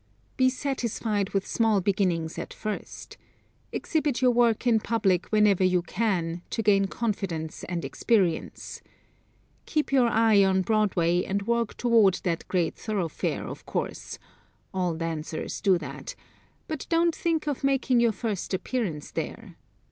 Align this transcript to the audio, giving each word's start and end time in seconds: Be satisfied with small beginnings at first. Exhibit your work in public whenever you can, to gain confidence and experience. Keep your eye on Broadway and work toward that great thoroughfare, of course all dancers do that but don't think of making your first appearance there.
Be 0.35 0.49
satisfied 0.49 1.29
with 1.29 1.45
small 1.45 1.79
beginnings 1.79 2.39
at 2.39 2.55
first. 2.55 3.17
Exhibit 3.71 4.19
your 4.19 4.31
work 4.31 4.65
in 4.65 4.79
public 4.79 5.27
whenever 5.27 5.63
you 5.63 5.83
can, 5.83 6.41
to 6.49 6.63
gain 6.63 6.85
confidence 6.87 7.63
and 7.65 7.85
experience. 7.85 8.81
Keep 9.67 9.91
your 9.91 10.07
eye 10.07 10.43
on 10.43 10.63
Broadway 10.63 11.23
and 11.23 11.43
work 11.45 11.77
toward 11.77 12.15
that 12.23 12.47
great 12.47 12.73
thoroughfare, 12.75 13.45
of 13.47 13.67
course 13.67 14.17
all 14.73 14.95
dancers 14.95 15.61
do 15.61 15.77
that 15.77 16.15
but 16.67 16.87
don't 16.89 17.13
think 17.15 17.45
of 17.47 17.63
making 17.63 17.99
your 17.99 18.11
first 18.11 18.55
appearance 18.55 19.11
there. 19.11 19.55